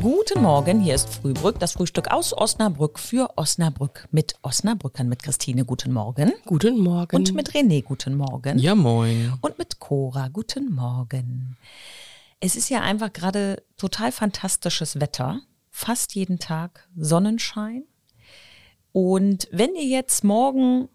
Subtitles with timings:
[0.00, 5.64] Guten Morgen, hier ist Frühbrück, das Frühstück aus Osnabrück für Osnabrück mit Osnabrückern, mit Christine,
[5.64, 6.32] guten Morgen.
[6.46, 7.16] Guten Morgen.
[7.16, 8.60] Und mit René, guten Morgen.
[8.60, 9.32] Ja, moin.
[9.40, 11.56] Und mit Cora, guten Morgen.
[12.38, 15.40] Es ist ja einfach gerade total fantastisches Wetter.
[15.70, 17.82] Fast jeden Tag Sonnenschein.
[18.92, 20.88] Und wenn ihr jetzt morgen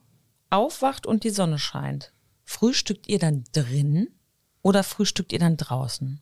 [0.50, 2.14] aufwacht und die Sonne scheint,
[2.46, 4.08] frühstückt ihr dann drin
[4.62, 6.22] oder frühstückt ihr dann draußen?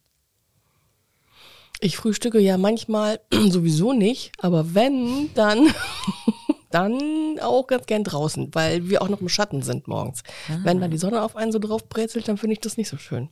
[1.84, 5.74] Ich frühstücke ja manchmal sowieso nicht, aber wenn, dann,
[6.72, 10.22] dann auch ganz gern draußen, weil wir auch noch im Schatten sind morgens.
[10.64, 12.98] Wenn dann die Sonne auf einen so drauf brezelt, dann finde ich das nicht so
[12.98, 13.30] schön.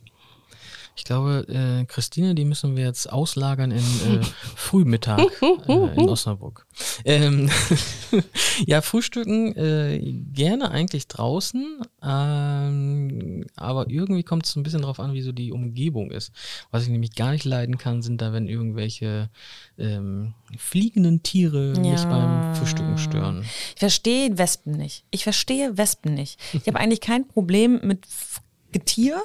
[0.96, 4.22] Ich glaube, äh, Christine, die müssen wir jetzt auslagern in äh,
[4.56, 6.66] Frühmittag äh, in Osnabrück.
[7.04, 7.48] Ähm,
[8.66, 10.00] ja, frühstücken äh,
[10.32, 15.52] gerne eigentlich draußen, ähm, aber irgendwie kommt es ein bisschen drauf an, wie so die
[15.52, 16.32] Umgebung ist.
[16.70, 19.30] Was ich nämlich gar nicht leiden kann, sind da, wenn irgendwelche
[19.78, 23.44] ähm, fliegenden Tiere mich beim Frühstücken stören.
[23.74, 25.04] Ich verstehe Wespen nicht.
[25.10, 26.38] Ich verstehe Wespen nicht.
[26.52, 28.06] Ich habe eigentlich kein Problem mit
[28.72, 29.22] Getier.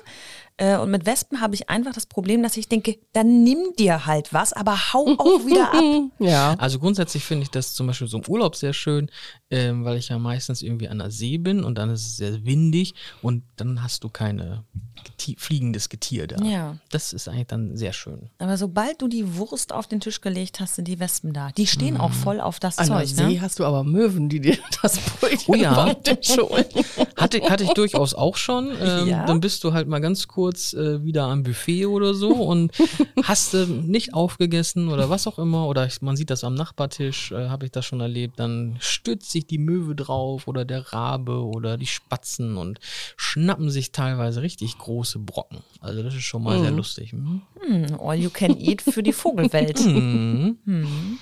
[0.58, 4.06] Äh, Und mit Wespen habe ich einfach das Problem, dass ich denke, dann nimm dir
[4.06, 5.84] halt was, aber hau auch wieder ab.
[6.20, 6.56] Ja.
[6.60, 9.12] Also grundsätzlich finde ich das zum Beispiel so im Urlaub sehr schön,
[9.50, 12.46] ähm, weil ich ja meistens irgendwie an der See bin und dann ist es sehr
[12.46, 14.64] windig und dann hast du keine
[15.04, 16.42] Geti fliegendes Getier da.
[16.46, 16.78] Ja.
[16.90, 18.30] Das ist eigentlich dann sehr schön.
[18.40, 21.50] Aber sobald du die Wurst auf den Tisch gelegt hast, sind die Wespen da.
[21.58, 23.08] Die stehen auch voll auf das An der Zeug.
[23.10, 23.42] See Ne?
[23.42, 25.74] hast du aber Möwen, die dir das Brötchen Oh ja.
[25.94, 26.66] vom Tisch holen.
[27.18, 28.72] Hatte, hatte ich durchaus auch schon.
[28.82, 29.26] Ähm, Ja?
[29.26, 32.72] Dann bist du halt mal ganz kurz äh, wieder am Buffet oder so und
[33.24, 35.68] hast du nicht aufgegessen oder was auch immer.
[35.68, 38.40] Oder ich, man sieht das am Nachbartisch, äh, habe ich das schon erlebt.
[38.40, 42.80] Dann stützt sich die Möwe drauf oder der Rabe oder die Spatzen und
[43.16, 45.60] schnappen sich teilweise richtig große Brocken.
[45.80, 47.14] Also das ist schon mal sehr lustig.
[47.14, 47.42] Mhm.
[47.62, 49.80] Hm, all you can eat für die Vogelwelt.
[49.86, 50.58] Mhm.
[50.66, 51.20] Hm.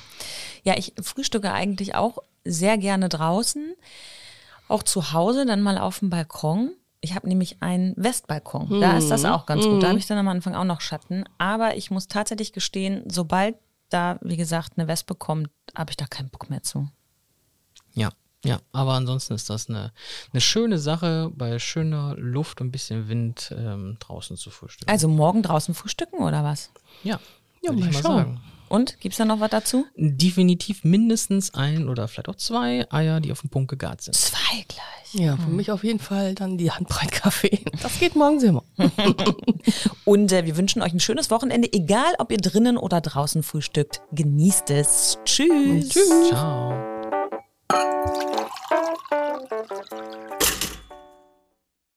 [0.64, 3.74] Ja, ich frühstücke eigentlich auch sehr gerne draußen.
[4.68, 6.72] Auch zu Hause, dann mal auf dem Balkon.
[7.02, 8.80] Ich habe nämlich einen Westbalkon.
[8.80, 9.84] Da ist das auch ganz gut.
[9.84, 11.26] Da habe ich dann am Anfang auch noch Schatten.
[11.38, 13.56] Aber ich muss tatsächlich gestehen, sobald
[13.90, 16.88] da, wie gesagt, eine Wespe kommt, habe ich da keinen Bock mehr zu.
[17.94, 18.10] Ja,
[18.46, 19.94] ja, aber ansonsten ist das eine,
[20.32, 24.92] eine schöne Sache, bei schöner Luft und ein bisschen Wind ähm, draußen zu frühstücken.
[24.92, 26.72] Also morgen draußen frühstücken oder was?
[27.04, 27.20] Ja,
[27.64, 28.18] Ja, mal ich mal schauen.
[28.18, 28.42] sagen.
[28.70, 29.86] Und gibt's da noch was dazu?
[29.96, 34.16] Definitiv mindestens ein oder vielleicht auch zwei Eier, die auf den Punkt gegart sind.
[34.16, 34.84] Zwei gleich.
[35.14, 37.60] Ja, für mich auf jeden Fall dann die Handbreit-Kaffee.
[37.84, 38.64] Das geht morgens immer.
[40.06, 44.02] Und äh, wir wünschen euch ein schönes Wochenende, egal ob ihr drinnen oder draußen frühstückt.
[44.12, 45.20] Genießt es.
[45.24, 45.90] Tschüss.
[45.90, 46.30] Tschüss.
[46.30, 46.73] Ciao.